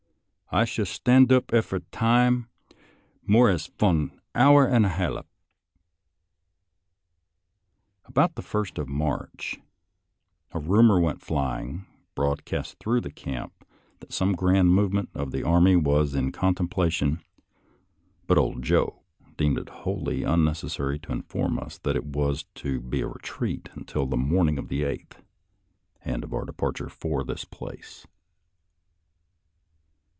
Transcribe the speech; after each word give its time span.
I 0.53 0.65
schust 0.65 0.91
stand 0.91 1.31
oop 1.31 1.53
effer 1.53 1.79
time 1.93 2.49
more 3.25 3.49
as 3.49 3.67
von 3.67 4.19
hour 4.35 4.67
und 4.67 4.83
a 4.85 4.89
halluf." 4.89 5.23
About 8.03 8.35
the 8.35 8.41
1st 8.41 8.77
of 8.77 8.89
March 8.89 9.61
a 10.51 10.59
rumor 10.59 10.99
went 10.99 11.21
flying 11.21 11.85
broadcast 12.15 12.79
through 12.79 12.99
the 12.99 13.13
camp 13.13 13.63
that 14.01 14.11
some 14.11 14.33
grand 14.35 14.73
movement 14.73 15.07
of 15.13 15.31
the 15.31 15.41
army 15.41 15.77
was 15.77 16.15
in 16.15 16.33
contemplation, 16.33 17.21
but" 18.27 18.37
old 18.37 18.61
Joe" 18.61 19.03
deemed 19.37 19.57
it 19.57 19.69
wholly 19.69 20.23
unnecessary 20.23 20.99
to 20.99 21.13
in 21.13 21.21
form 21.21 21.57
us 21.59 21.77
that 21.77 21.95
it 21.95 22.03
was 22.07 22.43
to 22.55 22.81
be 22.81 22.99
a 22.99 23.07
retreat 23.07 23.69
until 23.75 24.05
the 24.05 24.17
morn 24.17 24.49
ing 24.49 24.57
of 24.59 24.67
the 24.67 24.81
8th, 24.81 25.13
and 26.03 26.25
of 26.25 26.33
our 26.33 26.43
departure 26.43 26.89
for 26.89 27.23
this 27.23 27.45
place. 27.45 28.05